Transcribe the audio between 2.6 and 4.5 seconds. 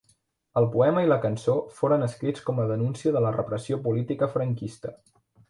a denúncia de la repressió política